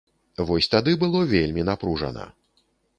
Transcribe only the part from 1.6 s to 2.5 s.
напружана.